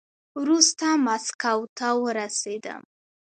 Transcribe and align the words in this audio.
وروسته 0.41 0.85
ماسکو 1.05 1.57
ته 1.77 1.87
ورسېدم. 2.03 2.81